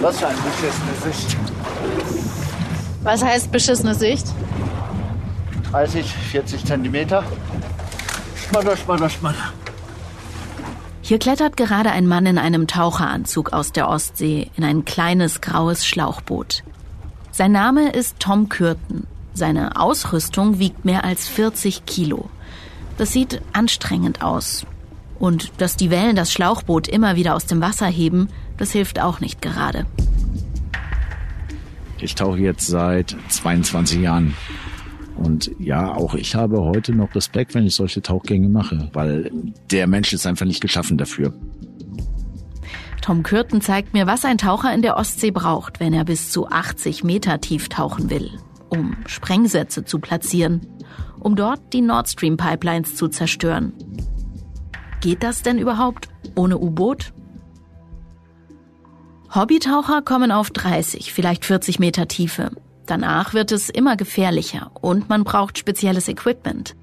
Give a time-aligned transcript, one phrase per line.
[0.00, 1.36] Was für eine beschissene Sicht.
[3.02, 4.26] Was heißt beschissene Sicht?
[5.70, 7.24] 30, 40 Zentimeter.
[8.36, 9.52] Schmatter, schmatter, schmatter.
[11.02, 15.86] Hier klettert gerade ein Mann in einem Taucheranzug aus der Ostsee in ein kleines graues
[15.86, 16.62] Schlauchboot.
[17.30, 19.06] Sein Name ist Tom Kürten.
[19.32, 22.28] Seine Ausrüstung wiegt mehr als 40 Kilo.
[22.98, 24.66] Das sieht anstrengend aus.
[25.18, 28.28] Und dass die Wellen das Schlauchboot immer wieder aus dem Wasser heben,
[28.58, 29.86] das hilft auch nicht gerade.
[32.00, 34.34] Ich tauche jetzt seit 22 Jahren.
[35.16, 39.30] Und ja, auch ich habe heute noch Respekt, wenn ich solche Tauchgänge mache, weil
[39.70, 41.32] der Mensch ist einfach nicht geschaffen dafür.
[43.00, 46.48] Tom Kürten zeigt mir, was ein Taucher in der Ostsee braucht, wenn er bis zu
[46.48, 48.30] 80 Meter tief tauchen will,
[48.68, 50.66] um Sprengsätze zu platzieren,
[51.20, 53.72] um dort die Nord Stream Pipelines zu zerstören.
[55.00, 57.12] Geht das denn überhaupt ohne U-Boot?
[59.36, 62.52] Hobbytaucher kommen auf 30, vielleicht 40 Meter Tiefe.
[62.86, 66.74] Danach wird es immer gefährlicher und man braucht spezielles Equipment.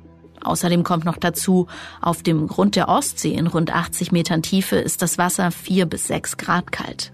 [0.43, 1.65] Außerdem kommt noch dazu,
[1.99, 6.05] auf dem Grund der Ostsee in rund 80 Metern Tiefe ist das Wasser 4 bis
[6.07, 7.11] 6 Grad kalt.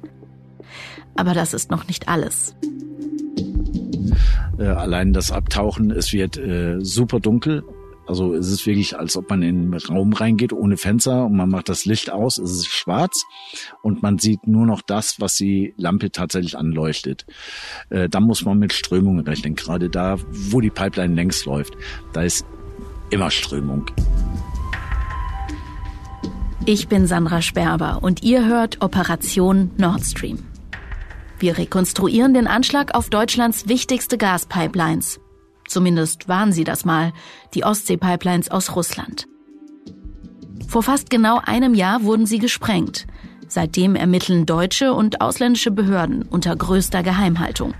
[1.15, 2.53] Aber das ist noch nicht alles.
[4.57, 7.63] Äh, allein das Abtauchen, es wird äh, super dunkel
[8.09, 11.47] also es ist wirklich, als ob man in einen Raum reingeht ohne Fenster und man
[11.47, 13.23] macht das Licht aus, es ist schwarz
[13.83, 17.27] und man sieht nur noch das, was die Lampe tatsächlich anleuchtet.
[17.91, 21.75] Äh, dann muss man mit Strömungen rechnen, gerade da, wo die Pipeline längs läuft.
[22.11, 22.47] Da ist
[23.11, 23.85] immer Strömung.
[26.65, 30.39] Ich bin Sandra Sperber und ihr hört Operation Nord Stream.
[31.37, 35.19] Wir rekonstruieren den Anschlag auf Deutschlands wichtigste Gaspipelines
[35.69, 37.13] Zumindest waren sie das mal,
[37.53, 39.27] die Ostsee-Pipelines aus Russland.
[40.67, 43.05] Vor fast genau einem Jahr wurden sie gesprengt.
[43.47, 47.75] Seitdem ermitteln deutsche und ausländische Behörden unter größter Geheimhaltung.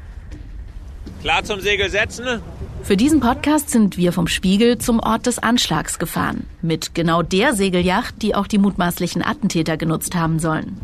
[1.21, 2.41] Klar zum Segel setzen?
[2.83, 6.45] Für diesen Podcast sind wir vom Spiegel zum Ort des Anschlags gefahren.
[6.61, 10.79] Mit genau der Segelyacht, die auch die mutmaßlichen Attentäter genutzt haben sollen.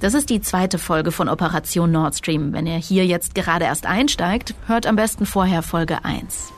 [0.00, 2.52] Das ist die zweite Folge von Operation Nord Stream.
[2.52, 6.52] Wenn ihr hier jetzt gerade erst einsteigt, hört am besten vorher Folge 1.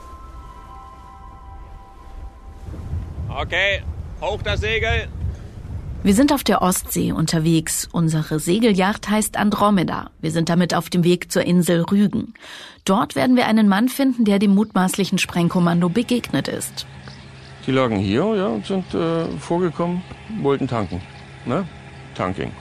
[3.29, 3.83] Okay,
[4.19, 5.07] hoch das Segel.
[6.03, 7.87] Wir sind auf der Ostsee unterwegs.
[7.91, 10.09] Unsere Segelyacht heißt Andromeda.
[10.21, 12.33] Wir sind damit auf dem Weg zur Insel Rügen.
[12.85, 16.85] Dort werden wir einen Mann finden, der dem mutmaßlichen Sprengkommando begegnet ist.
[17.65, 20.01] Die lagen hier, ja, und sind äh, vorgekommen,
[20.41, 21.01] wollten tanken.
[21.45, 21.67] Ne?
[22.15, 22.51] Tanking.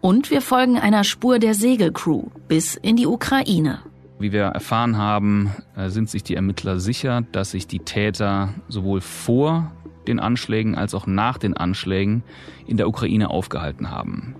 [0.00, 3.80] Und wir folgen einer Spur der Segelcrew bis in die Ukraine.
[4.20, 9.00] Wie wir erfahren haben, äh, sind sich die Ermittler sicher, dass sich die Täter sowohl
[9.00, 9.72] vor
[10.06, 12.22] den Anschlägen als auch nach den Anschlägen
[12.66, 14.34] in der Ukraine aufgehalten haben.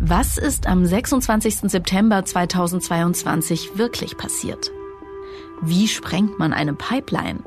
[0.00, 1.70] Was ist am 26.
[1.70, 4.70] September 2022 wirklich passiert?
[5.60, 7.40] Wie sprengt man eine Pipeline?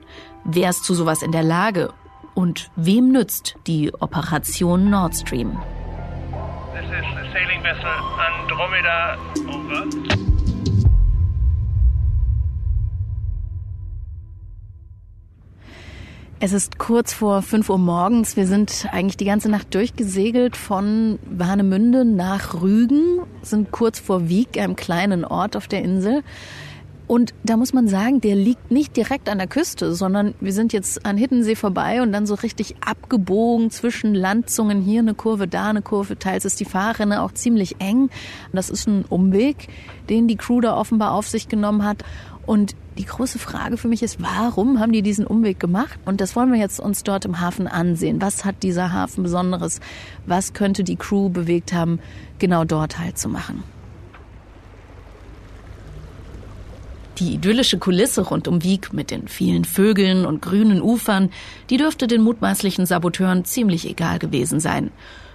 [0.43, 1.93] Wer ist zu sowas in der Lage?
[2.33, 5.57] Und wem nützt die Operation Nord Stream?
[6.93, 7.87] Is the sailing vessel
[8.19, 9.17] Andromeda.
[9.47, 9.87] Over.
[16.43, 18.35] Es ist kurz vor 5 Uhr morgens.
[18.35, 24.57] Wir sind eigentlich die ganze Nacht durchgesegelt von Warnemünde nach Rügen, sind kurz vor Wieg,
[24.57, 26.23] einem kleinen Ort auf der Insel.
[27.11, 30.71] Und da muss man sagen, der liegt nicht direkt an der Küste, sondern wir sind
[30.71, 34.81] jetzt an Hiddensee vorbei und dann so richtig abgebogen zwischen Landzungen.
[34.81, 36.17] Hier eine Kurve, da eine Kurve.
[36.17, 38.09] Teils ist die Fahrrinne auch ziemlich eng.
[38.53, 39.67] Das ist ein Umweg,
[40.09, 42.05] den die Crew da offenbar auf sich genommen hat.
[42.45, 45.99] Und die große Frage für mich ist, warum haben die diesen Umweg gemacht?
[46.05, 48.21] Und das wollen wir jetzt uns dort im Hafen ansehen.
[48.21, 49.81] Was hat dieser Hafen Besonderes?
[50.25, 51.99] Was könnte die Crew bewegt haben,
[52.39, 53.65] genau dort halt zu machen?
[57.21, 61.29] Die idyllische Kulisse rund um Wieg mit den vielen Vögeln und grünen Ufern,
[61.69, 64.89] die dürfte den mutmaßlichen Saboteuren ziemlich egal gewesen sein.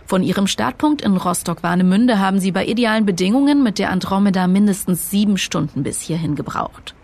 [0.05, 5.39] Von ihrem Startpunkt in Rostock-Warnemünde haben sie bei idealen Bedingungen mit der Andromeda mindestens sieben
[5.39, 6.97] Stunden bis hierhin gebraucht.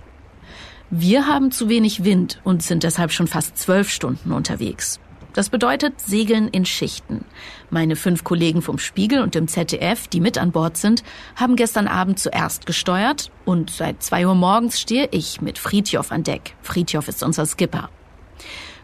[0.90, 4.98] Wir haben zu wenig Wind und sind deshalb schon fast zwölf Stunden unterwegs.
[5.34, 7.24] Das bedeutet Segeln in Schichten.
[7.70, 11.02] Meine fünf Kollegen vom Spiegel und dem ZDF, die mit an Bord sind,
[11.36, 16.22] haben gestern Abend zuerst gesteuert und seit zwei Uhr morgens stehe ich mit Friedjof an
[16.22, 16.54] Deck.
[16.62, 17.88] Friedjof ist unser Skipper.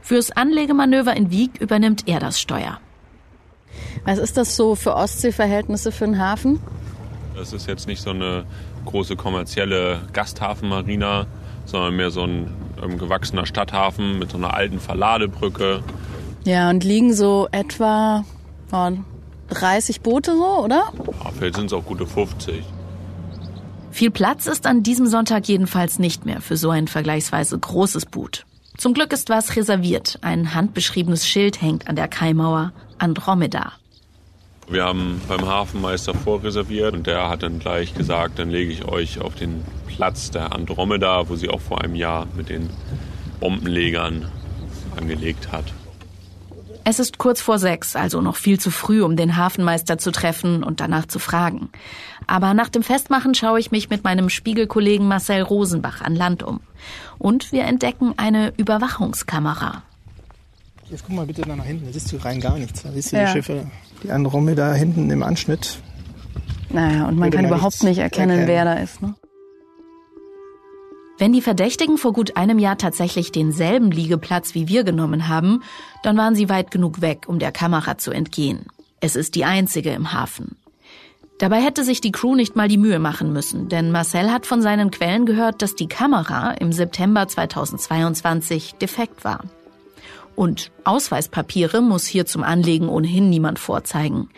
[0.00, 2.80] Fürs Anlegemanöver in Wieg übernimmt er das Steuer.
[4.04, 6.60] Was ist das so für Ostseeverhältnisse für einen Hafen?
[7.36, 8.46] Das ist jetzt nicht so eine
[8.86, 11.26] große kommerzielle Gasthafenmarina,
[11.66, 12.50] sondern mehr so ein
[12.82, 15.82] ähm, gewachsener Stadthafen mit so einer alten Verladebrücke
[16.48, 18.24] ja, und liegen so etwa
[18.72, 18.90] oh,
[19.50, 20.92] 30 Boote so, oder?
[21.24, 22.64] Ja, vielleicht sind es auch gute 50.
[23.90, 28.46] Viel Platz ist an diesem Sonntag jedenfalls nicht mehr für so ein vergleichsweise großes Boot.
[28.76, 30.18] Zum Glück ist was reserviert.
[30.22, 32.72] Ein handbeschriebenes Schild hängt an der Kaimauer.
[32.98, 33.72] Andromeda.
[34.68, 39.20] Wir haben beim Hafenmeister vorreserviert und der hat dann gleich gesagt, dann lege ich euch
[39.20, 42.70] auf den Platz der Andromeda, wo sie auch vor einem Jahr mit den
[43.40, 44.30] Bombenlegern
[44.96, 45.72] angelegt hat.
[46.90, 50.64] Es ist kurz vor sechs, also noch viel zu früh, um den Hafenmeister zu treffen
[50.64, 51.68] und danach zu fragen.
[52.26, 56.60] Aber nach dem Festmachen schaue ich mich mit meinem Spiegelkollegen Marcel Rosenbach an Land um.
[57.18, 59.82] Und wir entdecken eine Überwachungskamera.
[60.90, 62.82] Jetzt guck mal bitte nach hinten, da siehst du rein gar nichts.
[62.82, 63.26] Da siehst du Ja.
[63.26, 63.66] die Schiffe,
[64.02, 65.80] die Andromeda hinten im Anschnitt.
[66.70, 68.48] Naja, und man Würde kann man überhaupt nicht erkennen, erkennen.
[68.48, 69.02] wer da ist.
[69.02, 69.14] Ne?
[71.18, 75.64] Wenn die Verdächtigen vor gut einem Jahr tatsächlich denselben Liegeplatz wie wir genommen haben,
[76.04, 78.66] dann waren sie weit genug weg, um der Kamera zu entgehen.
[79.00, 80.56] Es ist die einzige im Hafen.
[81.38, 84.62] Dabei hätte sich die Crew nicht mal die Mühe machen müssen, denn Marcel hat von
[84.62, 89.44] seinen Quellen gehört, dass die Kamera im September 2022 defekt war.
[90.36, 94.28] Und Ausweispapiere muss hier zum Anlegen ohnehin niemand vorzeigen.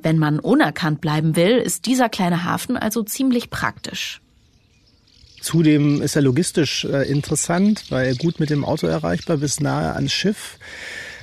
[0.00, 4.20] Wenn man unerkannt bleiben will, ist dieser kleine Hafen also ziemlich praktisch.
[5.46, 9.94] Zudem ist er logistisch äh, interessant, weil er gut mit dem Auto erreichbar bis nahe
[9.94, 10.58] ans Schiff.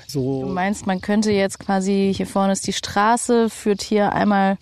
[0.08, 4.58] So Du meinst, man könnte jetzt quasi, hier vorne ist die Straße, führt hier einmal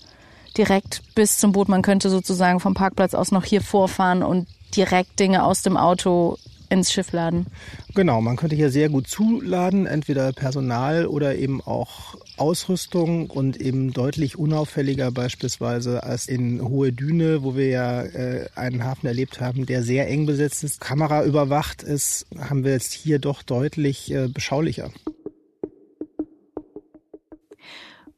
[0.58, 1.69] direkt bis zum Boot.
[1.69, 6.40] Man könnte sozusagen vom Parkplatz aus noch hier vorfahren und direkt Dinge aus dem Auto
[6.71, 7.47] ins Schiff laden.
[7.94, 13.94] Genau, man könnte hier sehr gut zuladen, entweder Personal oder eben auch Ausrüstung und eben
[13.94, 19.65] deutlich unauffälliger beispielsweise als in Hohe Düne, wo wir ja äh, einen Hafen erlebt haben,
[19.65, 24.27] der sehr eng besetzt ist, Kamera überwacht ist, haben wir jetzt hier doch deutlich äh,
[24.27, 24.89] beschaulicher.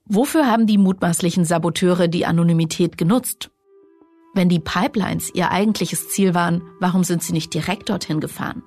[0.06, 3.50] Wofür haben die mutmaßlichen Saboteure die Anonymität genutzt?
[4.34, 8.64] Wenn die Pipelines ihr eigentliches Ziel waren, warum sind sie nicht direkt dorthin gefahren?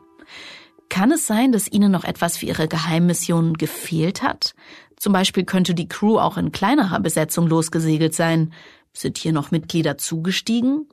[0.88, 4.54] Kann es sein, dass ihnen noch etwas für ihre Geheimmission gefehlt hat?
[4.96, 8.52] Zum Beispiel könnte die Crew auch in kleinerer Besetzung losgesegelt sein.
[8.92, 10.86] Sind hier noch Mitglieder zugestiegen?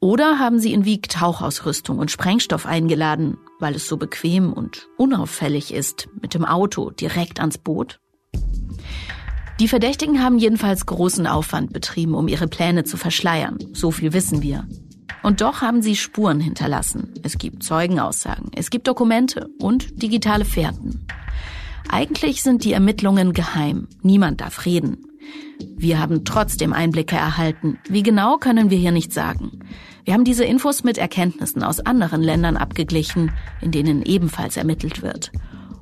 [0.00, 5.74] Oder haben sie in Wieg Tauchausrüstung und Sprengstoff eingeladen, weil es so bequem und unauffällig
[5.74, 8.00] ist, mit dem Auto direkt ans Boot?
[9.60, 13.58] Die Verdächtigen haben jedenfalls großen Aufwand betrieben, um ihre Pläne zu verschleiern.
[13.72, 14.68] So viel wissen wir.
[15.24, 17.12] Und doch haben sie Spuren hinterlassen.
[17.24, 21.06] Es gibt Zeugenaussagen, es gibt Dokumente und digitale Fährten.
[21.90, 23.88] Eigentlich sind die Ermittlungen geheim.
[24.02, 25.06] Niemand darf reden.
[25.76, 27.78] Wir haben trotzdem Einblicke erhalten.
[27.88, 29.58] Wie genau können wir hier nicht sagen.
[30.04, 35.32] Wir haben diese Infos mit Erkenntnissen aus anderen Ländern abgeglichen, in denen ebenfalls ermittelt wird.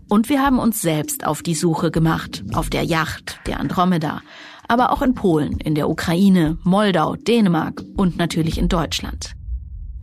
[0.08, 4.22] Und wir haben uns selbst auf die Suche gemacht, auf der Yacht, der Andromeda,
[4.68, 9.32] aber auch in Polen, in der Ukraine, Moldau, Dänemark und natürlich in Deutschland.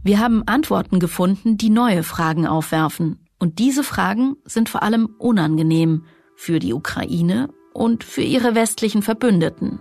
[0.04, 3.26] Wir haben Antworten gefunden, die neue Fragen aufwerfen.
[3.40, 6.04] Und diese Fragen sind vor allem unangenehm
[6.36, 9.80] für die Ukraine und für ihre westlichen Verbündeten.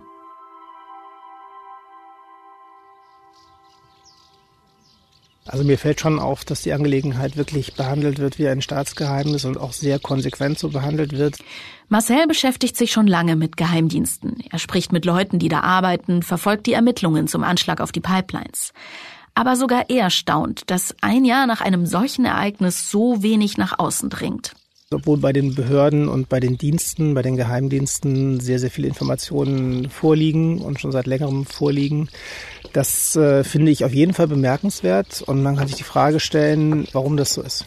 [5.46, 9.58] Also mir fällt schon auf, dass die Angelegenheit wirklich behandelt wird wie ein Staatsgeheimnis und
[9.58, 11.38] auch sehr konsequent so behandelt wird.
[11.88, 14.42] Marcel beschäftigt sich schon lange mit Geheimdiensten.
[14.50, 18.72] Er spricht mit Leuten, die da arbeiten, verfolgt die Ermittlungen zum Anschlag auf die Pipelines.
[19.34, 24.10] Aber sogar er staunt, dass ein Jahr nach einem solchen Ereignis so wenig nach außen
[24.10, 24.54] dringt.
[24.92, 29.90] Obwohl bei den Behörden und bei den Diensten, bei den Geheimdiensten sehr, sehr viele Informationen
[29.90, 32.08] vorliegen und schon seit längerem vorliegen.
[32.72, 36.86] Das äh, finde ich auf jeden Fall bemerkenswert und man kann sich die Frage stellen,
[36.92, 37.66] warum das so ist.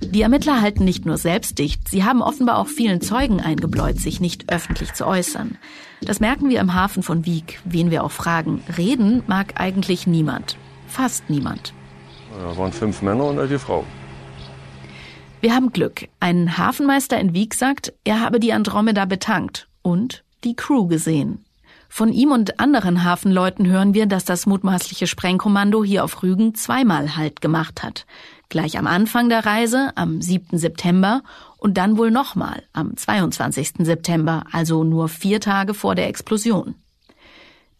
[0.00, 4.20] Die Ermittler halten nicht nur selbst dicht, sie haben offenbar auch vielen Zeugen eingebläut, sich
[4.20, 5.58] nicht öffentlich zu äußern.
[6.02, 8.62] Das merken wir im Hafen von Wieg, wen wir auch fragen.
[8.76, 10.56] Reden mag eigentlich niemand.
[10.86, 11.74] Fast niemand.
[12.30, 13.84] Da waren fünf Männer und eine Frau.
[15.44, 16.08] Wir haben Glück.
[16.20, 21.44] Ein Hafenmeister in Wieg sagt, er habe die Andromeda betankt und die Crew gesehen.
[21.90, 27.18] Von ihm und anderen Hafenleuten hören wir, dass das mutmaßliche Sprengkommando hier auf Rügen zweimal
[27.18, 28.06] Halt gemacht hat.
[28.48, 30.56] Gleich am Anfang der Reise, am 7.
[30.56, 31.22] September
[31.58, 33.72] und dann wohl nochmal am 22.
[33.80, 36.74] September, also nur vier Tage vor der Explosion.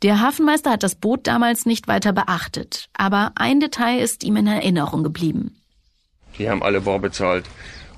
[0.02, 4.48] Der Hafenmeister hat das Boot damals nicht weiter beachtet, aber ein Detail ist ihm in
[4.48, 5.63] Erinnerung geblieben.
[6.38, 7.44] Die haben alle bar bezahlt.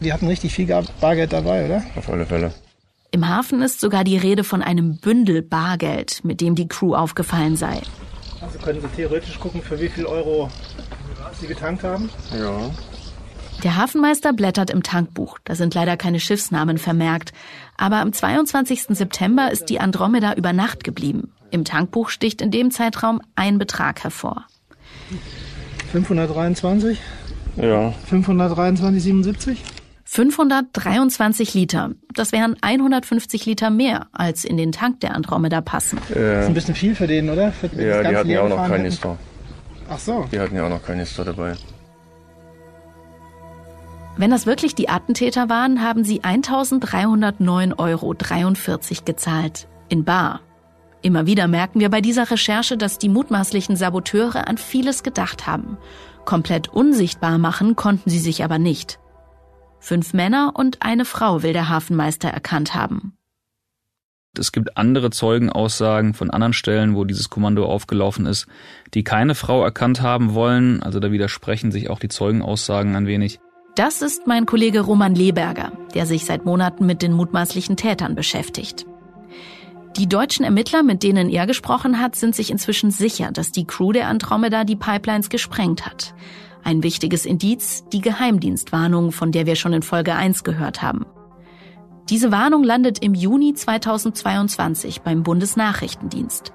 [0.00, 0.66] Die hatten richtig viel
[1.00, 1.83] Bargeld dabei, oder?
[1.97, 2.52] Auf alle Fälle.
[3.11, 7.57] Im Hafen ist sogar die Rede von einem Bündel Bargeld, mit dem die Crew aufgefallen
[7.57, 7.81] sei.
[8.43, 10.50] Also können Sie theoretisch gucken, für wie viel Euro
[11.40, 12.11] Sie getankt haben?
[12.38, 12.71] Ja.
[13.64, 15.38] Der Hafenmeister blättert im Tankbuch.
[15.45, 17.33] Da sind leider keine Schiffsnamen vermerkt.
[17.76, 18.83] Aber am 22.
[18.90, 21.33] September ist die Andromeda über Nacht geblieben.
[21.50, 24.45] Im Tankbuch sticht in dem Zeitraum ein Betrag hervor.
[25.93, 26.99] 523?
[27.57, 27.93] Ja.
[28.11, 29.57] 523,77?
[30.05, 31.91] 523 Liter.
[32.15, 35.99] Das wären 150 Liter mehr, als in den Tank der Andromeda passen.
[36.09, 37.51] Das ist ein bisschen viel für den, oder?
[37.51, 38.69] Für Ja, die hatten ja auch noch.
[38.69, 39.19] Kanister.
[39.91, 40.27] Ach so.
[40.31, 41.55] Die hatten ja auch noch Kanister dabei.
[44.17, 48.15] Wenn das wirklich die Attentäter waren, haben sie 1.309,43 Euro
[49.05, 49.69] gezahlt.
[49.89, 50.41] In Bar.
[51.03, 55.77] Immer wieder merken wir bei dieser Recherche, dass die mutmaßlichen Saboteure an vieles gedacht haben.
[56.26, 58.99] Komplett unsichtbar machen konnten sie sich aber nicht.
[59.80, 63.16] Fünf Männer und eine Frau will der Hafenmeister erkannt haben.
[64.38, 68.47] Es gibt andere Zeugenaussagen von anderen Stellen, wo dieses Kommando aufgelaufen ist,
[68.92, 70.83] die keine Frau erkannt haben wollen.
[70.83, 73.40] Also da widersprechen sich auch die Zeugenaussagen ein wenig.
[73.76, 78.87] Das ist mein Kollege Roman Leberger, der sich seit Monaten mit den mutmaßlichen Tätern beschäftigt.
[79.97, 83.93] Die deutschen Ermittler, mit denen er gesprochen hat, sind sich inzwischen sicher, dass die Crew
[83.93, 86.15] der Andromeda die Pipelines gesprengt hat.
[86.62, 91.07] Ein wichtiges Indiz, die Geheimdienstwarnung, von der wir schon in Folge 1 gehört haben.
[92.11, 96.53] Diese Warnung landet im Juni 2022 beim Bundesnachrichtendienst.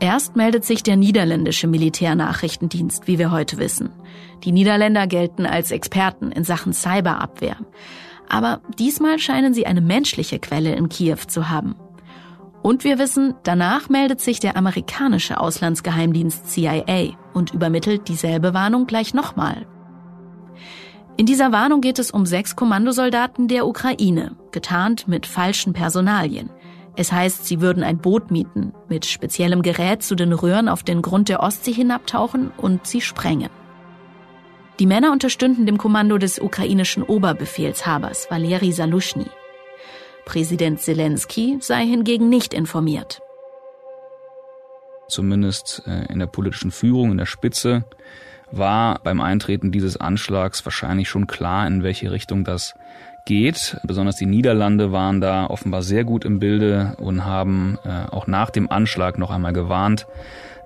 [0.00, 3.90] Erst meldet sich der niederländische Militärnachrichtendienst, wie wir heute wissen.
[4.42, 7.56] Die Niederländer gelten als Experten in Sachen Cyberabwehr.
[8.28, 11.76] Aber diesmal scheinen sie eine menschliche Quelle in Kiew zu haben.
[12.64, 19.12] Und wir wissen, danach meldet sich der amerikanische Auslandsgeheimdienst CIA und übermittelt dieselbe Warnung gleich
[19.12, 19.66] nochmal.
[21.18, 26.48] In dieser Warnung geht es um sechs Kommandosoldaten der Ukraine, getarnt mit falschen Personalien.
[26.96, 31.02] Es heißt, sie würden ein Boot mieten, mit speziellem Gerät zu den Röhren auf den
[31.02, 33.50] Grund der Ostsee hinabtauchen und sie sprengen.
[34.78, 39.26] Die Männer unterstünden dem Kommando des ukrainischen Oberbefehlshabers Valeri Salushny.
[40.24, 43.20] Präsident Zelensky sei hingegen nicht informiert.
[45.08, 47.84] Zumindest äh, in der politischen Führung, in der Spitze,
[48.50, 52.74] war beim Eintreten dieses Anschlags wahrscheinlich schon klar, in welche Richtung das
[53.26, 53.76] geht.
[53.84, 58.50] Besonders die Niederlande waren da offenbar sehr gut im Bilde und haben äh, auch nach
[58.50, 60.06] dem Anschlag noch einmal gewarnt,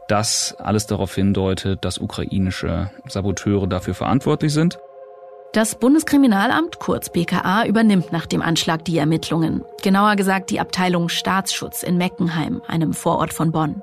[0.09, 4.79] dass alles darauf hindeutet, dass ukrainische Saboteure dafür verantwortlich sind.
[5.55, 9.64] Das Bundeskriminalamt, kurz BKA, übernimmt nach dem Anschlag die Ermittlungen.
[9.83, 13.81] Genauer gesagt die Abteilung Staatsschutz in Meckenheim, einem Vorort von Bonn.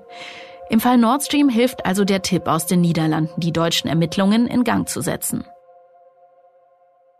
[0.69, 4.63] Im Fall Nord Stream hilft also der Tipp aus den Niederlanden, die deutschen Ermittlungen in
[4.63, 5.43] Gang zu setzen.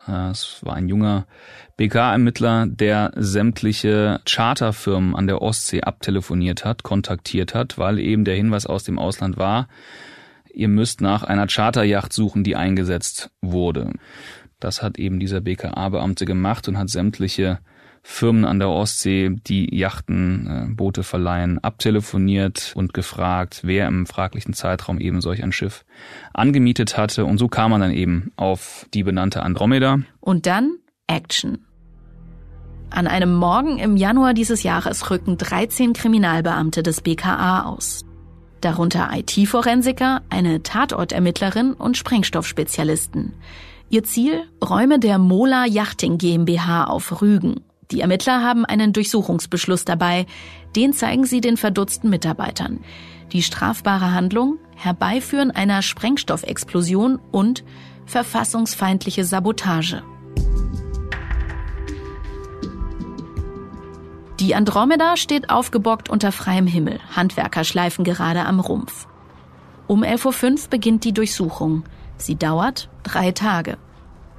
[0.07, 1.25] Es war ein junger
[1.77, 8.67] BK-Ermittler, der sämtliche Charterfirmen an der Ostsee abtelefoniert hat, kontaktiert hat, weil eben der Hinweis
[8.67, 9.67] aus dem Ausland war,
[10.55, 13.91] ihr müsst nach einer Charterjacht suchen, die eingesetzt wurde.
[14.59, 17.59] Das hat eben dieser BKA-Beamte gemacht und hat sämtliche
[18.07, 24.53] Firmen an der Ostsee, die Yachten, äh, Boote verleihen, abtelefoniert und gefragt, wer im fraglichen
[24.53, 25.85] Zeitraum eben solch ein Schiff
[26.31, 27.25] angemietet hatte.
[27.25, 29.99] Und so kam man dann eben auf die benannte Andromeda.
[30.19, 30.75] Und dann
[31.07, 31.65] Action.
[32.91, 38.05] An einem Morgen im Januar dieses Jahres rücken 13 Kriminalbeamte des BKA aus.
[38.61, 43.33] Darunter IT-Forensiker, eine Tatortermittlerin und Sprengstoffspezialisten.
[43.89, 44.43] Ihr Ziel?
[44.67, 47.61] Räume der Mola Yachting GmbH auf Rügen.
[47.91, 50.25] Die Ermittler haben einen Durchsuchungsbeschluss dabei.
[50.75, 52.79] Den zeigen sie den verdutzten Mitarbeitern.
[53.31, 54.57] Die strafbare Handlung?
[54.75, 57.63] Herbeiführen einer Sprengstoffexplosion und
[58.05, 60.03] verfassungsfeindliche Sabotage.
[64.45, 66.99] Die Andromeda steht aufgebockt unter freiem Himmel.
[67.15, 69.07] Handwerker schleifen gerade am Rumpf.
[69.87, 71.83] Um 11.05 Uhr beginnt die Durchsuchung.
[72.17, 73.79] Sie dauert drei Tage.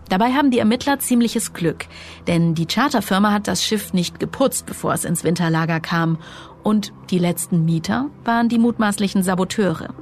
[0.09, 1.87] Dabei haben die Ermittler ziemliches Glück,
[2.29, 6.19] denn die Charterfirma hat das Schiff nicht geputzt, bevor es ins Winterlager kam.
[6.63, 9.93] Und die letzten Mieter waren die mutmaßlichen Saboteure.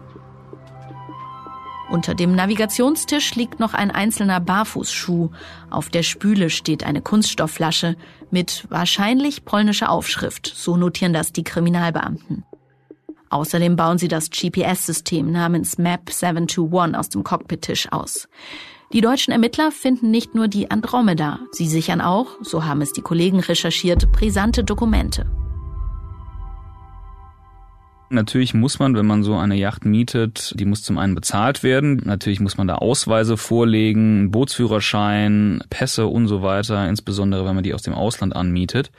[1.94, 5.30] Unter dem Navigationstisch liegt noch ein einzelner Barfußschuh.
[5.70, 7.94] Auf der Spüle steht eine Kunststoffflasche
[8.32, 10.52] mit wahrscheinlich polnischer Aufschrift.
[10.56, 12.42] So notieren das die Kriminalbeamten.
[13.30, 18.28] Außerdem bauen sie das GPS-System namens Map 721 aus dem Cockpittisch aus.
[18.92, 23.02] Die deutschen Ermittler finden nicht nur die Andromeda, sie sichern auch, so haben es die
[23.02, 25.26] Kollegen recherchiert, brisante Dokumente.
[28.14, 32.00] Natürlich muss man, wenn man so eine Yacht mietet, die muss zum einen bezahlt werden.
[32.04, 37.74] Natürlich muss man da Ausweise vorlegen, Bootsführerschein, Pässe und so weiter, insbesondere wenn man die
[37.74, 38.90] aus dem Ausland anmietet.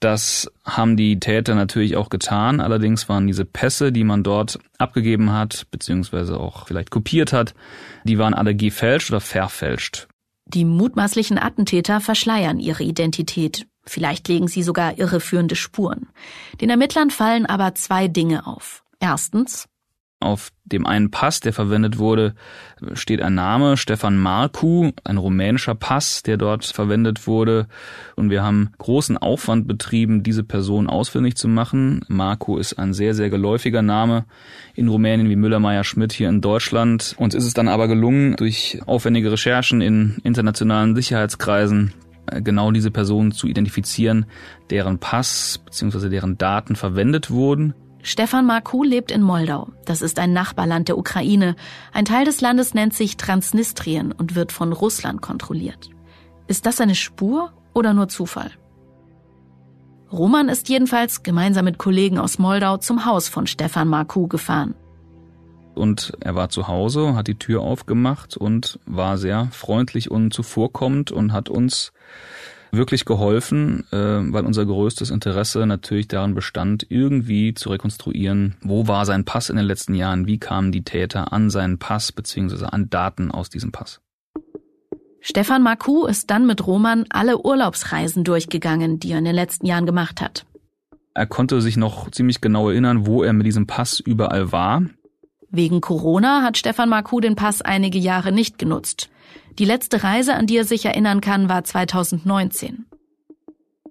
[0.00, 2.60] Das haben die Täter natürlich auch getan.
[2.60, 7.54] Allerdings waren diese Pässe, die man dort abgegeben hat, beziehungsweise auch vielleicht kopiert hat,
[8.04, 10.08] die waren alle gefälscht oder verfälscht.
[10.46, 13.66] Die mutmaßlichen Attentäter verschleiern ihre Identität.
[13.86, 16.08] Vielleicht legen sie sogar irreführende Spuren.
[16.60, 18.82] Den Ermittlern fallen aber zwei Dinge auf.
[19.00, 19.68] Erstens,
[20.24, 22.34] auf dem einen Pass, der verwendet wurde,
[22.94, 27.68] steht ein Name, Stefan Marku, ein rumänischer Pass, der dort verwendet wurde.
[28.16, 32.00] Und wir haben großen Aufwand betrieben, diese Person ausfindig zu machen.
[32.08, 34.24] Marku ist ein sehr, sehr geläufiger Name
[34.74, 37.14] in Rumänien wie Müller-Meyer-Schmidt hier in Deutschland.
[37.18, 41.92] Uns ist es dann aber gelungen, durch aufwendige Recherchen in internationalen Sicherheitskreisen
[42.26, 44.26] genau diese Person zu identifizieren,
[44.70, 46.08] deren Pass bzw.
[46.08, 47.74] deren Daten verwendet wurden.
[48.02, 49.72] Stefan Marku lebt in Moldau.
[49.86, 51.56] Das ist ein Nachbarland der Ukraine.
[51.92, 55.88] Ein Teil des Landes nennt sich Transnistrien und wird von Russland kontrolliert.
[56.46, 58.50] Ist das eine Spur oder nur Zufall?
[60.12, 64.74] Roman ist jedenfalls gemeinsam mit Kollegen aus Moldau zum Haus von Stefan Marku gefahren.
[65.74, 71.10] Und er war zu Hause, hat die Tür aufgemacht und war sehr freundlich und zuvorkommend
[71.12, 71.92] und hat uns
[72.72, 79.06] wirklich geholfen, äh, weil unser größtes Interesse natürlich daran bestand, irgendwie zu rekonstruieren, wo war
[79.06, 82.90] sein Pass in den letzten Jahren, wie kamen die Täter an seinen Pass beziehungsweise an
[82.90, 84.00] Daten aus diesem Pass.
[85.20, 89.86] Stefan Marcoux ist dann mit Roman alle Urlaubsreisen durchgegangen, die er in den letzten Jahren
[89.86, 90.44] gemacht hat.
[91.14, 94.82] Er konnte sich noch ziemlich genau erinnern, wo er mit diesem Pass überall war.
[95.54, 99.08] Wegen Corona hat Stefan Marcoux den Pass einige Jahre nicht genutzt.
[99.60, 102.86] Die letzte Reise, an die er sich erinnern kann, war 2019.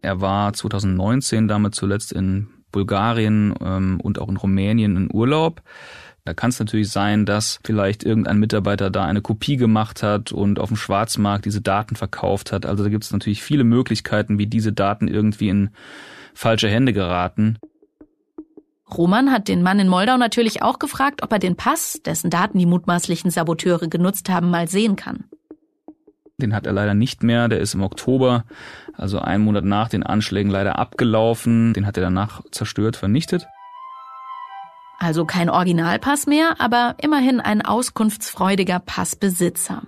[0.01, 5.61] Er war 2019 damit zuletzt in Bulgarien ähm, und auch in Rumänien in Urlaub.
[6.25, 10.59] Da kann es natürlich sein, dass vielleicht irgendein Mitarbeiter da eine Kopie gemacht hat und
[10.59, 12.65] auf dem Schwarzmarkt diese Daten verkauft hat.
[12.65, 15.69] Also da gibt es natürlich viele Möglichkeiten, wie diese Daten irgendwie in
[16.33, 17.57] falsche Hände geraten.
[18.97, 22.59] Roman hat den Mann in Moldau natürlich auch gefragt, ob er den Pass, dessen Daten
[22.59, 25.25] die mutmaßlichen Saboteure genutzt haben, mal sehen kann.
[26.37, 27.47] Den hat er leider nicht mehr.
[27.47, 28.43] Der ist im Oktober,
[28.93, 31.73] also einen Monat nach den Anschlägen, leider abgelaufen.
[31.73, 33.47] Den hat er danach zerstört, vernichtet.
[34.99, 39.83] Also kein Originalpass mehr, aber immerhin ein auskunftsfreudiger Passbesitzer.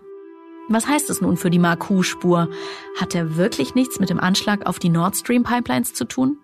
[0.68, 2.50] Was heißt es nun für die Marku-Spur?
[3.00, 6.38] Hat er wirklich nichts mit dem Anschlag auf die Nord Stream Pipelines zu tun?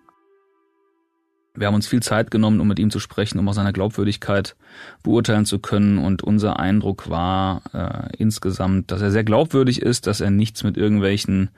[1.54, 4.56] Wir haben uns viel Zeit genommen, um mit ihm zu sprechen, um auch seine Glaubwürdigkeit
[5.04, 5.98] beurteilen zu können.
[5.98, 10.78] Und unser Eindruck war äh, insgesamt, dass er sehr glaubwürdig ist, dass er nichts mit
[10.78, 11.50] irgendwelchen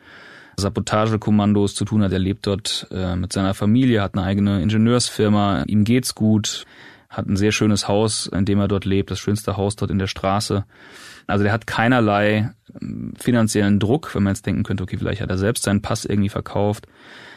[0.58, 2.12] Sabotagekommandos zu tun hat.
[2.12, 6.66] Er lebt dort äh, mit seiner Familie, hat eine eigene Ingenieursfirma, ihm geht's gut,
[7.10, 10.00] hat ein sehr schönes Haus, in dem er dort lebt, das schönste Haus dort in
[10.00, 10.66] der Straße.
[11.28, 12.52] Also der hat keinerlei
[12.82, 16.06] ähm, finanziellen Druck, wenn man jetzt denken könnte, okay, vielleicht hat er selbst seinen Pass
[16.06, 16.88] irgendwie verkauft.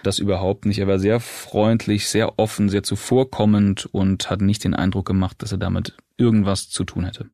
[0.02, 0.78] Das überhaupt nicht.
[0.78, 5.52] Er war sehr freundlich, sehr offen, sehr zuvorkommend und hat nicht den Eindruck gemacht, dass
[5.52, 7.30] er damit irgendwas zu tun hätte.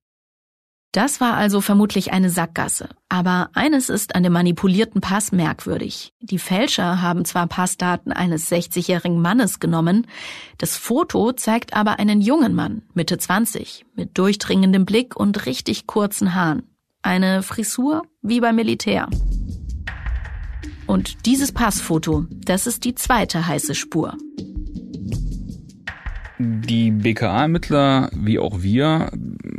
[0.93, 2.91] Das war also vermutlich eine Sackgasse.
[3.09, 6.13] Aber eines ist an dem manipulierten Pass merkwürdig.
[6.21, 10.07] Die Fälscher haben zwar Passdaten eines 60-jährigen Mannes genommen,
[10.59, 16.35] das Foto zeigt aber einen jungen Mann, Mitte 20, mit durchdringendem Blick und richtig kurzen
[16.35, 16.65] Haaren.
[17.01, 19.09] Eine Frisur wie beim Militär.
[20.93, 24.15] Und dieses Passfoto, das ist die zweite heiße Spur.
[26.39, 29.11] Die BKA-Ermittler, wie auch wir,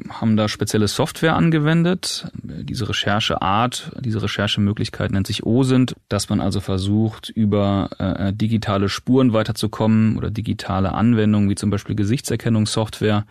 [0.10, 2.28] haben da spezielle Software angewendet.
[2.44, 9.34] Diese Rechercheart, diese Recherchemöglichkeit nennt sich OSINT, dass man also versucht, über äh, digitale Spuren
[9.34, 13.26] weiterzukommen oder digitale Anwendungen, wie zum Beispiel Gesichtserkennungssoftware.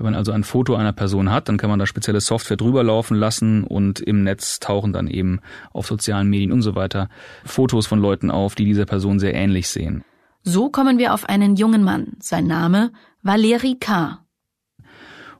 [0.00, 2.82] Wenn man also ein Foto einer Person hat, dann kann man da spezielle Software drüber
[2.82, 5.40] laufen lassen und im Netz tauchen dann eben
[5.74, 7.10] auf sozialen Medien und so weiter
[7.44, 10.02] Fotos von Leuten auf, die dieser Person sehr ähnlich sehen.
[10.42, 12.16] So kommen wir auf einen jungen Mann.
[12.18, 14.24] Sein Name Valeri K.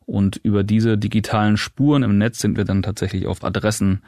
[0.04, 4.02] Und über diese digitalen Spuren im Netz sind wir dann tatsächlich auf Adressen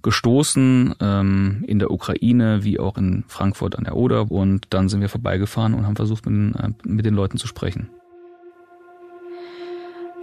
[0.00, 4.30] gestoßen, ähm, in der Ukraine wie auch in Frankfurt an der Oder.
[4.30, 7.90] Und dann sind wir vorbeigefahren und haben versucht, mit äh, mit den Leuten zu sprechen.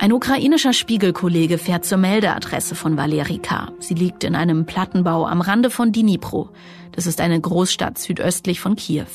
[0.05, 3.71] Ein ukrainischer Spiegelkollege fährt zur Meldeadresse von Valeri K.
[3.79, 6.51] Sie liegt in einem Plattenbau am Rande von Dnipro.
[6.91, 9.07] Das ist eine Großstadt südöstlich von Kiew.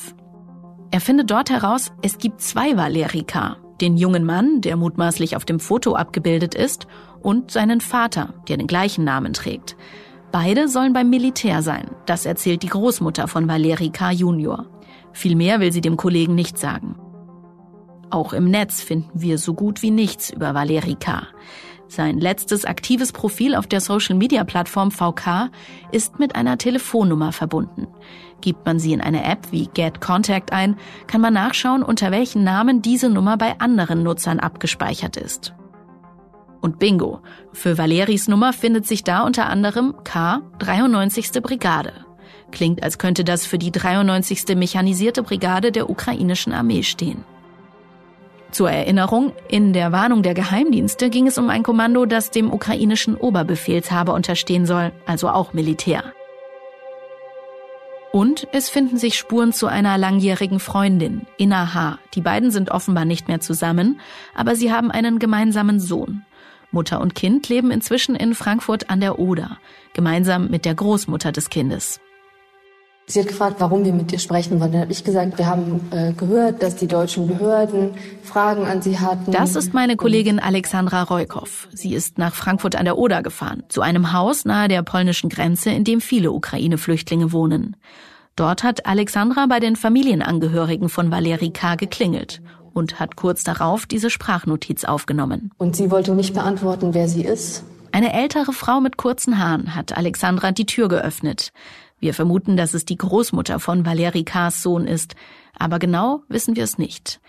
[0.91, 5.45] Er findet dort heraus, es gibt zwei Valeri K den jungen Mann, der mutmaßlich auf
[5.45, 6.89] dem Foto abgebildet ist,
[7.23, 9.77] und seinen Vater, der den gleichen Namen trägt.
[10.33, 14.11] Beide sollen beim Militär sein, das erzählt die Großmutter von Valeri K.
[14.11, 14.67] Junior.
[15.13, 16.97] Viel mehr will sie dem Kollegen nicht sagen.
[18.11, 21.23] Auch im Netz finden wir so gut wie nichts über Valeri K.
[21.87, 25.51] Sein letztes aktives Profil auf der Social-Media-Plattform VK
[25.91, 27.89] ist mit einer Telefonnummer verbunden.
[28.41, 30.77] Gibt man sie in eine App wie Get Contact ein,
[31.09, 35.53] kann man nachschauen, unter welchen Namen diese Nummer bei anderen Nutzern abgespeichert ist.
[36.61, 41.43] Und bingo, für Valeris Nummer findet sich da unter anderem K 93.
[41.43, 41.93] Brigade.
[42.53, 44.57] Klingt, als könnte das für die 93.
[44.57, 47.25] Mechanisierte Brigade der ukrainischen Armee stehen.
[48.51, 53.17] Zur Erinnerung, in der Warnung der Geheimdienste ging es um ein Kommando, das dem ukrainischen
[53.17, 56.13] Oberbefehlshaber unterstehen soll, also auch Militär.
[58.13, 61.99] Und es finden sich Spuren zu einer langjährigen Freundin, Inna H.
[62.15, 64.01] Die beiden sind offenbar nicht mehr zusammen,
[64.35, 66.25] aber sie haben einen gemeinsamen Sohn.
[66.73, 69.59] Mutter und Kind leben inzwischen in Frankfurt an der Oder,
[69.93, 72.01] gemeinsam mit der Großmutter des Kindes.
[73.07, 74.73] Sie hat gefragt, warum wir mit ihr sprechen wollen.
[74.73, 77.91] Dann habe ich gesagt, wir haben äh, gehört, dass die deutschen Behörden
[78.23, 79.33] Fragen an sie hatten.
[79.33, 81.69] Das ist meine Kollegin Alexandra Reukow.
[81.73, 85.71] Sie ist nach Frankfurt an der Oder gefahren, zu einem Haus nahe der polnischen Grenze,
[85.71, 87.77] in dem viele Ukraine-Flüchtlinge wohnen.
[88.37, 91.75] Dort hat Alexandra bei den Familienangehörigen von Valerie K.
[91.75, 92.41] geklingelt
[92.73, 95.51] und hat kurz darauf diese Sprachnotiz aufgenommen.
[95.59, 97.65] Und sie wollte nicht beantworten, wer sie ist.
[97.93, 101.53] Eine ältere Frau mit kurzen Haaren hat Alexandra die Tür geöffnet.
[102.01, 105.15] Wir vermuten, dass es die Großmutter von Valerie K.s Sohn ist,
[105.57, 107.21] aber genau wissen wir es nicht.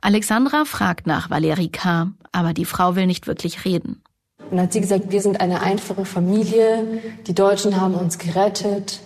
[0.00, 4.02] Alexandra fragt nach Valerie K., aber die Frau will nicht wirklich reden.
[4.38, 9.00] Und dann hat sie gesagt, wir sind eine einfache Familie, die Deutschen haben uns gerettet.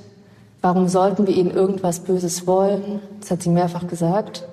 [0.60, 3.00] Warum sollten wir ihnen irgendwas Böses wollen?
[3.20, 4.46] Das hat sie mehrfach gesagt.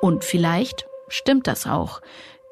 [0.00, 2.00] Und vielleicht stimmt das auch.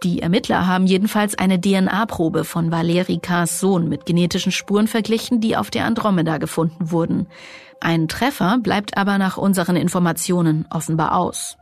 [0.03, 5.71] Die Ermittler haben jedenfalls eine DNA-Probe von Valerikas Sohn mit genetischen Spuren verglichen, die auf
[5.71, 7.29] der Andromeda gefunden wurden.
[7.81, 11.57] Ein Treffer bleibt aber nach unseren Informationen offenbar aus.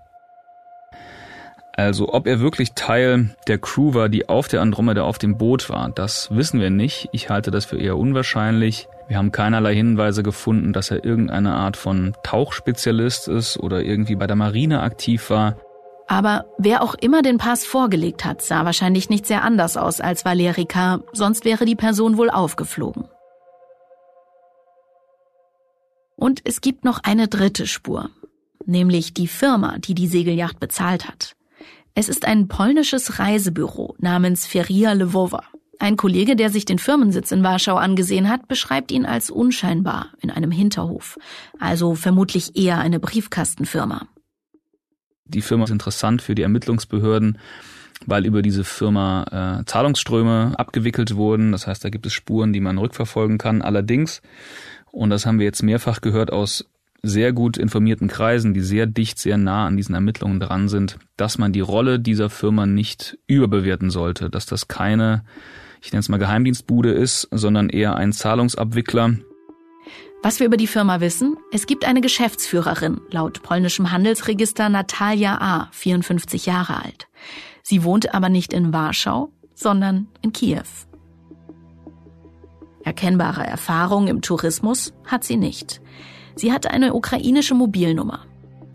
[1.77, 5.69] Also ob er wirklich Teil der Crew war, die auf der Andromeda auf dem Boot
[5.71, 7.09] war, das wissen wir nicht.
[7.13, 8.87] Ich halte das für eher unwahrscheinlich.
[9.09, 14.27] Wir haben keinerlei Hinweise gefunden, dass er irgendeine Art von Tauchspezialist ist oder irgendwie bei
[14.27, 15.57] der Marine aktiv war.
[16.07, 20.25] Aber wer auch immer den Pass vorgelegt hat, sah wahrscheinlich nicht sehr anders aus als
[20.25, 23.09] Valerika, sonst wäre die Person wohl aufgeflogen.
[26.17, 28.11] Und es gibt noch eine dritte Spur,
[28.67, 31.35] nämlich die Firma, die die Segelyacht bezahlt hat.
[31.95, 35.43] Es ist ein polnisches Reisebüro namens Feria Lwowa.
[35.79, 40.31] Ein Kollege, der sich den Firmensitz in Warschau angesehen hat, beschreibt ihn als unscheinbar in
[40.31, 41.19] einem Hinterhof,
[41.59, 44.07] also vermutlich eher eine Briefkastenfirma.
[45.27, 47.39] Die Firma ist interessant für die Ermittlungsbehörden,
[48.07, 51.53] weil über diese Firma äh, Zahlungsströme abgewickelt wurden.
[51.53, 53.63] Das heißt, da gibt es Spuren, die man rückverfolgen kann.
[53.63, 54.21] Allerdings,
[54.91, 56.67] und das haben wir jetzt mehrfach gehört aus
[57.03, 61.39] sehr gut informierten Kreisen, die sehr dicht, sehr nah an diesen Ermittlungen dran sind, dass
[61.39, 65.25] man die Rolle dieser Firma nicht überbewerten sollte, dass das keine,
[65.83, 69.17] ich nenne es mal Geheimdienstbude ist, sondern eher ein Zahlungsabwickler,
[70.25, 75.69] was wir über die Firma wissen, es gibt eine Geschäftsführerin, laut polnischem Handelsregister Natalia A.,
[75.73, 77.09] 54 Jahre alt.
[77.63, 80.63] Sie wohnt aber nicht in Warschau, sondern in Kiew.
[82.85, 85.83] Erkennbare Erfahrung im Tourismus hat sie nicht.
[86.37, 88.25] Sie hat eine ukrainische Mobilnummer.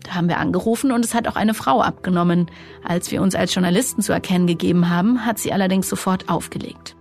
[0.04, 2.48] Da haben wir angerufen und es hat auch eine Frau abgenommen.
[2.84, 6.94] Als wir uns als Journalisten zu erkennen gegeben haben, hat sie allerdings sofort aufgelegt.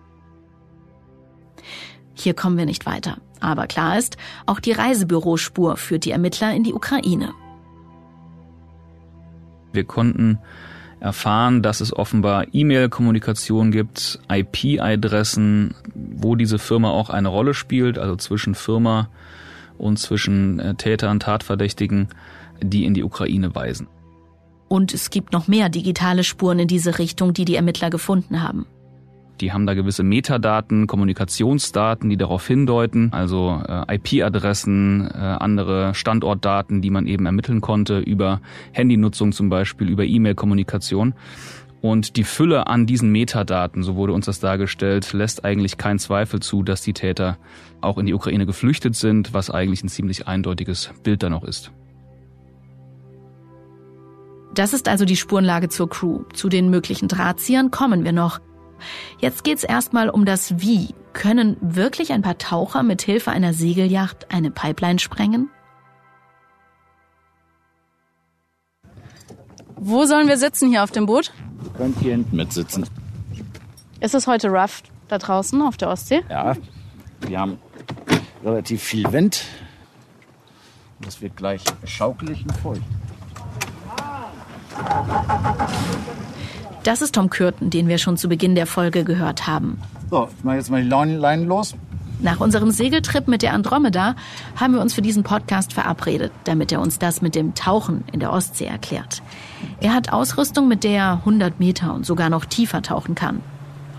[2.15, 3.17] Hier kommen wir nicht weiter.
[3.39, 7.33] Aber klar ist, auch die Reisebürospur führt die Ermittler in die Ukraine.
[9.71, 10.39] Wir konnten
[10.99, 18.15] erfahren, dass es offenbar E-Mail-Kommunikation gibt, IP-Adressen, wo diese Firma auch eine Rolle spielt, also
[18.15, 19.09] zwischen Firma
[19.77, 22.09] und zwischen äh, Tätern, Tatverdächtigen,
[22.61, 23.87] die in die Ukraine weisen.
[24.67, 28.65] Und es gibt noch mehr digitale Spuren in diese Richtung, die die Ermittler gefunden haben.
[29.41, 36.81] Die haben da gewisse Metadaten, Kommunikationsdaten, die darauf hindeuten, also äh, IP-Adressen, äh, andere Standortdaten,
[36.81, 38.41] die man eben ermitteln konnte über
[38.73, 41.13] Handynutzung zum Beispiel, über E-Mail-Kommunikation.
[41.81, 46.41] Und die Fülle an diesen Metadaten, so wurde uns das dargestellt, lässt eigentlich keinen Zweifel
[46.41, 47.37] zu, dass die Täter
[47.79, 51.71] auch in die Ukraine geflüchtet sind, was eigentlich ein ziemlich eindeutiges Bild da noch ist.
[54.53, 56.23] Das ist also die Spurenlage zur Crew.
[56.33, 58.41] Zu den möglichen Drahtziehern kommen wir noch.
[59.19, 60.93] Jetzt geht's erstmal um das Wie.
[61.13, 65.49] Können wirklich ein paar Taucher mit Hilfe einer Segelyacht eine Pipeline sprengen?
[69.75, 71.31] Wo sollen wir sitzen hier auf dem Boot?
[71.63, 72.85] Ihr könnt hier hinten mitsitzen.
[74.01, 76.21] Ist es heute rough da draußen auf der Ostsee?
[76.29, 76.55] Ja,
[77.21, 77.57] wir haben
[78.43, 79.45] relativ viel Wind.
[81.01, 82.81] Das wird gleich schaukelig und feucht.
[86.83, 89.79] Das ist Tom Kürten, den wir schon zu Beginn der Folge gehört haben.
[90.09, 91.75] So, ich mache jetzt mal die Leinen los.
[92.21, 94.15] Nach unserem Segeltrip mit der Andromeda
[94.57, 98.19] haben wir uns für diesen Podcast verabredet, damit er uns das mit dem Tauchen in
[98.19, 99.21] der Ostsee erklärt.
[99.79, 103.41] Er hat Ausrüstung, mit der er 100 Meter und sogar noch tiefer tauchen kann.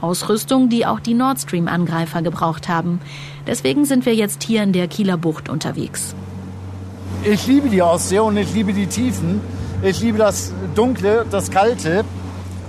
[0.03, 3.01] Ausrüstung, die auch die Nord Stream-Angreifer gebraucht haben.
[3.47, 6.15] Deswegen sind wir jetzt hier in der Kieler Bucht unterwegs.
[7.25, 9.41] Ich liebe die Ostsee und ich liebe die Tiefen.
[9.83, 12.05] Ich liebe das Dunkle, das Kalte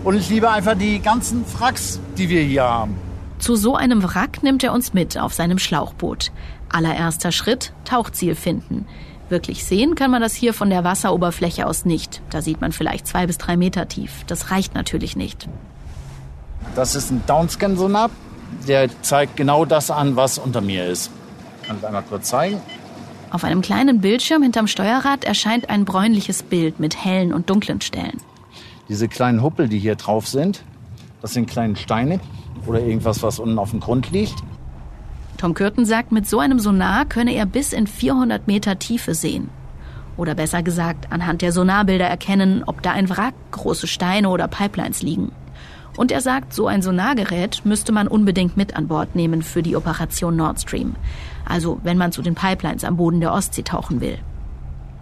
[0.03, 2.95] und ich liebe einfach die ganzen Wracks, die wir hier haben.
[3.39, 6.31] Zu so einem Wrack nimmt er uns mit auf seinem Schlauchboot.
[6.69, 8.85] Allererster Schritt, Tauchziel finden.
[9.29, 12.21] Wirklich sehen kann man das hier von der Wasseroberfläche aus nicht.
[12.29, 14.25] Da sieht man vielleicht zwei bis drei Meter tief.
[14.27, 15.47] Das reicht natürlich nicht.
[16.75, 18.09] Das ist ein Downscan-Sonar.
[18.67, 21.09] Der zeigt genau das an, was unter mir ist.
[21.65, 22.61] Kann ich einmal kurz zeigen.
[23.31, 28.21] Auf einem kleinen Bildschirm hinterm Steuerrad erscheint ein bräunliches Bild mit hellen und dunklen Stellen.
[28.91, 30.65] Diese kleinen Huppel, die hier drauf sind,
[31.21, 32.19] das sind kleine Steine
[32.67, 34.35] oder irgendwas, was unten auf dem Grund liegt.
[35.37, 39.49] Tom Kürten sagt, mit so einem Sonar könne er bis in 400 Meter Tiefe sehen.
[40.17, 45.01] Oder besser gesagt, anhand der Sonarbilder erkennen, ob da ein Wrack, große Steine oder Pipelines
[45.01, 45.31] liegen.
[45.95, 49.77] Und er sagt, so ein Sonargerät müsste man unbedingt mit an Bord nehmen für die
[49.77, 50.97] Operation Nord Stream.
[51.45, 54.17] Also wenn man zu den Pipelines am Boden der Ostsee tauchen will.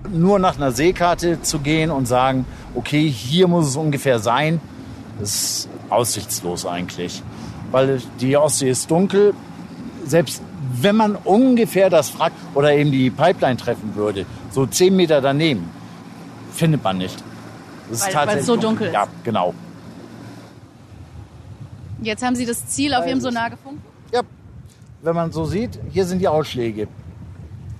[0.07, 4.61] Nur nach einer Seekarte zu gehen und sagen, okay, hier muss es ungefähr sein,
[5.21, 7.21] ist aussichtslos eigentlich.
[7.71, 9.33] Weil die Ostsee ist dunkel,
[10.05, 10.41] selbst
[10.81, 15.69] wenn man ungefähr das Wrack oder eben die Pipeline treffen würde, so zehn Meter daneben,
[16.53, 17.23] findet man nicht.
[17.89, 18.93] Das weil, weil es so dunkel ist.
[18.93, 19.53] Ja, genau.
[22.01, 23.81] Jetzt haben Sie das Ziel auf Ihrem Sonar gefunden?
[24.13, 24.21] Ja.
[25.01, 26.87] Wenn man so sieht, hier sind die Ausschläge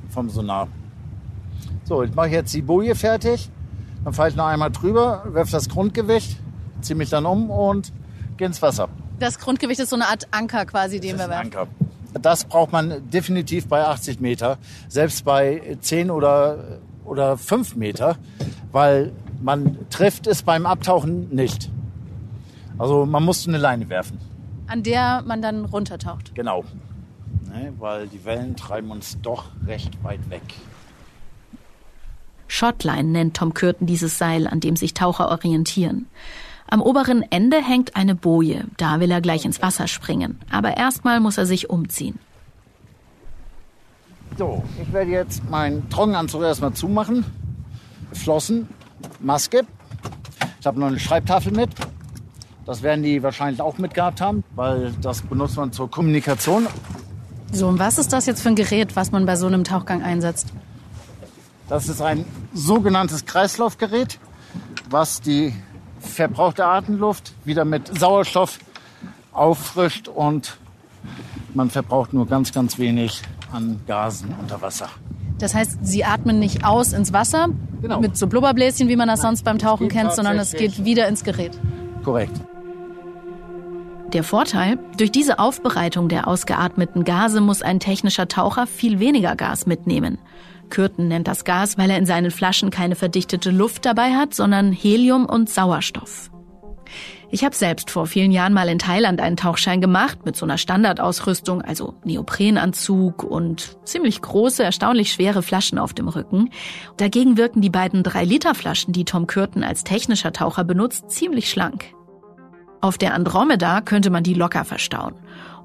[0.09, 0.67] vom Sonar.
[1.89, 3.49] So, ich mache jetzt die Boje fertig.
[4.03, 6.37] Dann fahre ich noch einmal drüber, werfe das Grundgewicht,
[6.81, 7.91] ziehe mich dann um und
[8.37, 8.89] gehe ins Wasser.
[9.17, 11.47] Das Grundgewicht ist so eine Art Anker quasi, den wir werfen.
[11.47, 11.67] Anker.
[12.21, 18.17] Das braucht man definitiv bei 80 Meter, selbst bei 10 oder, oder 5 Meter,
[18.71, 21.71] weil man trifft es beim Abtauchen nicht.
[22.77, 24.19] Also man muss eine Leine werfen.
[24.67, 26.35] An der man dann runtertaucht.
[26.35, 26.65] Genau.
[27.51, 30.43] Ne, weil die Wellen treiben uns doch recht weit weg.
[32.49, 36.07] Shotline nennt Tom Kürten dieses Seil, an dem sich Taucher orientieren.
[36.67, 38.65] Am oberen Ende hängt eine Boje.
[38.77, 40.39] Da will er gleich ins Wasser springen.
[40.51, 42.19] Aber erstmal muss er sich umziehen.
[44.37, 47.25] So, ich werde jetzt meinen Trockenanzug erstmal zumachen.
[48.13, 48.67] Flossen,
[49.19, 49.61] Maske.
[50.59, 51.69] Ich habe noch eine Schreibtafel mit.
[52.65, 56.67] Das werden die wahrscheinlich auch mitgehabt haben, weil das benutzt man zur Kommunikation.
[57.51, 60.03] So, und was ist das jetzt für ein Gerät, was man bei so einem Tauchgang
[60.03, 60.53] einsetzt?
[61.69, 64.17] Das ist ein sogenanntes Kreislaufgerät,
[64.89, 65.53] was die
[65.99, 68.57] verbrauchte Atemluft wieder mit Sauerstoff
[69.31, 70.57] auffrischt und
[71.53, 74.89] man verbraucht nur ganz, ganz wenig an Gasen unter Wasser.
[75.37, 77.49] Das heißt, Sie atmen nicht aus ins Wasser
[77.81, 77.99] genau.
[77.99, 81.23] mit so Blubberbläschen, wie man das sonst beim Tauchen kennt, sondern es geht wieder ins
[81.23, 81.57] Gerät.
[82.03, 82.39] Korrekt.
[84.11, 89.67] Der Vorteil, durch diese Aufbereitung der ausgeatmeten Gase muss ein technischer Taucher viel weniger Gas
[89.67, 90.17] mitnehmen.
[90.69, 94.71] Kürten nennt das Gas, weil er in seinen Flaschen keine verdichtete Luft dabei hat, sondern
[94.71, 96.29] Helium und Sauerstoff.
[97.31, 100.57] Ich habe selbst vor vielen Jahren mal in Thailand einen Tauchschein gemacht mit so einer
[100.57, 106.49] Standardausrüstung, also Neoprenanzug und ziemlich große, erstaunlich schwere Flaschen auf dem Rücken.
[106.97, 111.93] Dagegen wirken die beiden 3-Liter-Flaschen, die Tom Kürten als technischer Taucher benutzt, ziemlich schlank.
[112.81, 115.13] Auf der Andromeda könnte man die locker verstauen.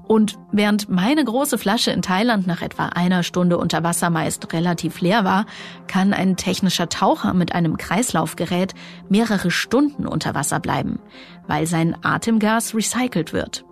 [0.07, 5.01] Und während meine große Flasche in Thailand nach etwa einer Stunde unter Wasser meist relativ
[5.01, 5.45] leer war,
[5.87, 8.75] kann ein technischer Taucher mit einem Kreislaufgerät
[9.09, 10.99] mehrere Stunden unter Wasser bleiben,
[11.47, 13.65] weil sein Atemgas recycelt wird.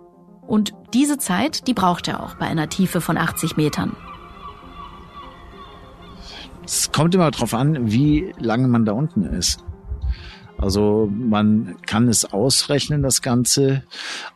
[0.46, 3.96] Und diese Zeit, die braucht er auch bei einer Tiefe von 80 Metern.
[6.64, 9.64] Es kommt immer darauf an, wie lange man da unten ist.
[10.58, 13.82] Also man kann es ausrechnen, das Ganze.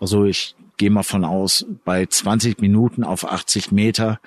[0.01, 4.21] Also ich gehe mal von aus, bei 20 Minuten auf 80 Meter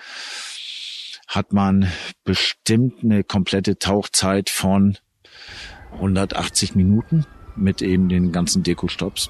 [1.27, 1.89] hat man
[2.25, 4.97] bestimmt eine komplette Tauchzeit von
[5.93, 9.29] 180 Minuten mit eben den ganzen Deko-Stops.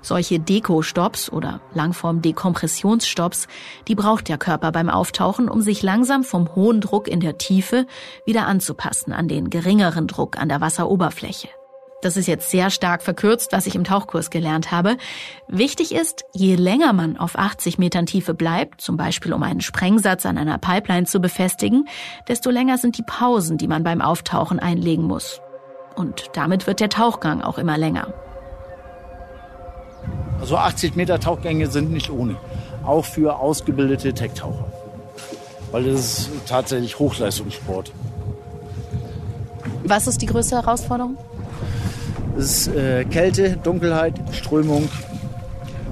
[0.00, 3.48] Solche Deko-Stops oder Langform-Dekompressionsstops,
[3.88, 7.86] die braucht der Körper beim Auftauchen, um sich langsam vom hohen Druck in der Tiefe
[8.24, 11.48] wieder anzupassen an den geringeren Druck an der Wasseroberfläche.
[12.02, 14.96] Das ist jetzt sehr stark verkürzt, was ich im Tauchkurs gelernt habe.
[15.48, 20.26] Wichtig ist, je länger man auf 80 Metern Tiefe bleibt, zum Beispiel um einen Sprengsatz
[20.26, 21.88] an einer Pipeline zu befestigen,
[22.28, 25.40] desto länger sind die Pausen, die man beim Auftauchen einlegen muss.
[25.94, 28.12] Und damit wird der Tauchgang auch immer länger.
[30.38, 32.36] Also 80 Meter Tauchgänge sind nicht ohne.
[32.84, 34.66] Auch für ausgebildete Tech-Taucher.
[35.72, 37.90] Weil das ist tatsächlich Hochleistungssport.
[39.84, 41.16] Was ist die größte Herausforderung?
[42.38, 44.88] Es ist äh, Kälte, Dunkelheit, Strömung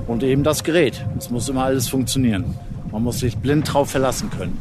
[0.06, 1.04] Und eben das Gerät.
[1.18, 2.54] Es muss immer alles funktionieren.
[2.92, 4.58] Man muss sich blind drauf verlassen können.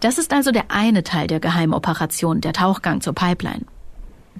[0.00, 3.66] Das ist also der eine Teil der Geheimoperation, der Tauchgang zur Pipeline.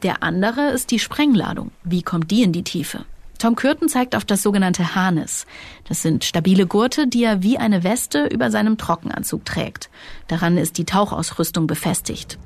[0.02, 1.70] Der andere ist die Sprengladung.
[1.84, 3.04] Wie kommt die in die Tiefe?
[3.38, 5.46] Tom Kürten zeigt auf das sogenannte Harness.
[5.86, 9.90] Das sind stabile Gurte, die er wie eine Weste über seinem Trockenanzug trägt.
[10.28, 12.38] Daran ist die Tauchausrüstung befestigt.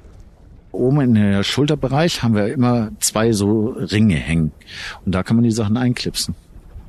[0.75, 4.53] Oben in der Schulterbereich haben wir immer zwei so Ringe hängen.
[5.05, 6.35] Und da kann man die Sachen einklipsen.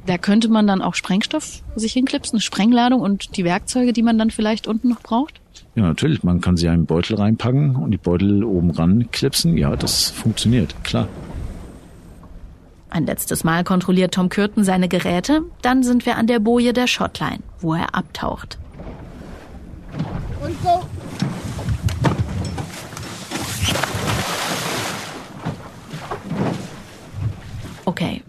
[0.05, 4.29] Da könnte man dann auch Sprengstoff sich hinklipsen, Sprengladung und die Werkzeuge, die man dann
[4.29, 5.41] vielleicht unten noch braucht?
[5.75, 6.23] Ja, natürlich.
[6.23, 9.57] Man kann sie in einen Beutel reinpacken und die Beutel oben ran klipsen.
[9.57, 11.07] Ja, das funktioniert, klar.
[12.89, 15.41] Ein letztes Mal kontrolliert Tom Kürten seine Geräte.
[15.61, 18.57] Dann sind wir an der Boje der Shotline, wo er abtaucht.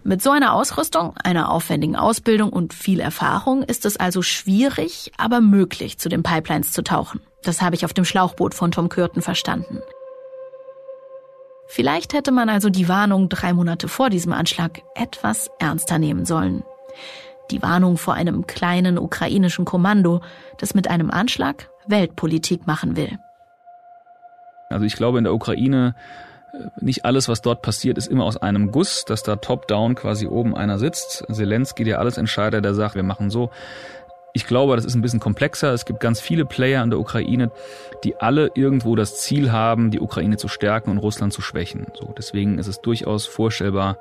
[0.06, 5.40] Mit so einer Ausrüstung, einer aufwendigen Ausbildung und viel Erfahrung ist es also schwierig, aber
[5.40, 7.20] möglich, zu den Pipelines zu tauchen.
[7.42, 9.82] Das habe ich auf dem Schlauchboot von Tom Kürten verstanden.
[11.66, 16.62] Vielleicht hätte man also die Warnung drei Monate vor diesem Anschlag etwas ernster nehmen sollen.
[17.50, 20.20] Die Warnung vor einem kleinen ukrainischen Kommando,
[20.58, 23.18] das mit einem Anschlag Weltpolitik machen will.
[24.70, 25.94] Also ich glaube, in der Ukraine
[26.80, 30.56] nicht alles, was dort passiert, ist immer aus einem Guss, dass da top-down quasi oben
[30.56, 31.24] einer sitzt.
[31.30, 33.50] Zelensky, der alles Entscheider, der sagt, wir machen so.
[34.32, 35.72] Ich glaube, das ist ein bisschen komplexer.
[35.72, 37.50] Es gibt ganz viele Player in der Ukraine,
[38.04, 41.86] die alle irgendwo das Ziel haben, die Ukraine zu stärken und Russland zu schwächen.
[41.94, 43.96] So, deswegen ist es durchaus vorstellbar,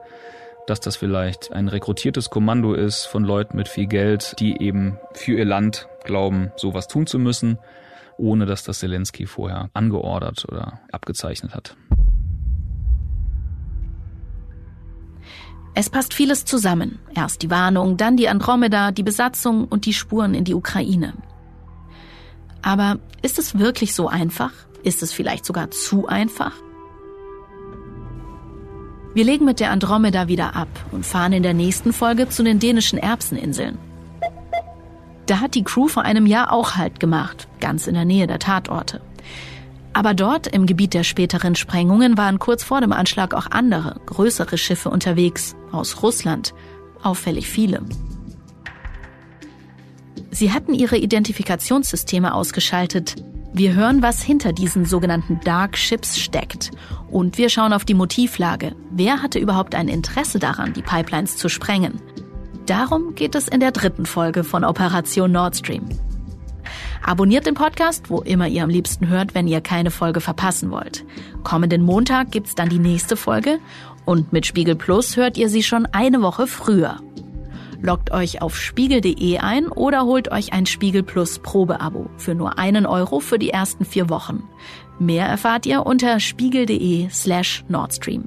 [0.68, 5.38] dass das vielleicht ein rekrutiertes Kommando ist von Leuten mit viel Geld, die eben für
[5.38, 7.60] ihr Land glauben, sowas tun zu müssen,
[8.18, 11.76] ohne dass das Zelensky vorher angeordert oder abgezeichnet hat.
[15.78, 17.00] Es passt vieles zusammen.
[17.14, 21.14] Erst die Warnung, dann die Andromeda, die Besatzung und die Spuren in die Ukraine.
[22.62, 24.52] Aber ist es wirklich so einfach?
[24.84, 26.54] Ist es vielleicht sogar zu einfach?
[29.14, 32.60] Wir legen mit der Andromeda wieder ab und fahren in der nächsten Folge zu den
[32.60, 33.78] dänischen Erbseninseln.
[35.26, 38.40] Da hat die Crew vor einem Jahr auch Halt gemacht, ganz in der Nähe der
[38.40, 39.02] Tatorte.
[39.96, 44.58] Aber dort, im Gebiet der späteren Sprengungen, waren kurz vor dem Anschlag auch andere, größere
[44.58, 46.54] Schiffe unterwegs, aus Russland,
[47.02, 47.82] auffällig viele.
[50.32, 53.16] Sie hatten ihre Identifikationssysteme ausgeschaltet.
[53.54, 56.72] Wir hören, was hinter diesen sogenannten Dark Ships steckt.
[57.10, 58.76] Und wir schauen auf die Motivlage.
[58.92, 62.02] Wer hatte überhaupt ein Interesse daran, die Pipelines zu sprengen?
[62.66, 65.88] Darum geht es in der dritten Folge von Operation Nord Stream.
[67.08, 71.06] Abonniert den Podcast, wo immer ihr am liebsten hört, wenn ihr keine Folge verpassen wollt.
[71.44, 73.60] Kommenden Montag gibt's dann die nächste Folge
[74.06, 76.98] und mit Spiegel Plus hört ihr sie schon eine Woche früher.
[77.80, 82.88] Loggt euch auf spiegel.de ein oder holt euch ein Spiegel Plus Probeabo für nur einen
[82.88, 84.42] Euro für die ersten vier Wochen.
[84.98, 88.24] Mehr erfahrt ihr unter spiegel.de slash Nordstream.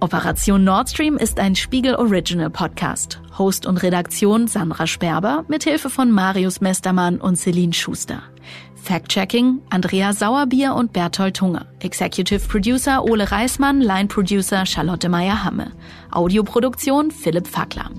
[0.00, 3.18] Operation Nord Stream ist ein Spiegel Original Podcast.
[3.38, 8.22] Host und Redaktion Sandra Sperber mit Hilfe von Marius Mestermann und Celine Schuster.
[8.74, 11.64] Fact-Checking Andrea Sauerbier und Berthold Tunge.
[11.80, 15.72] Executive Producer Ole Reismann, Line Producer Charlotte Meyer-Hamme.
[16.10, 17.90] Audioproduktion Philipp Fackler.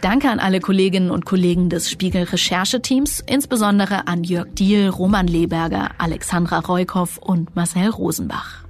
[0.00, 5.92] Danke an alle Kolleginnen und Kollegen des Spiegel Rechercheteams, insbesondere an Jörg Diehl, Roman Leberger,
[5.98, 8.63] Alexandra Reukow und Marcel Rosenbach.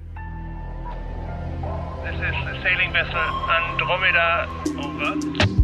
[2.25, 4.49] This is sailing vessel Andromeda.
[4.79, 5.64] Over.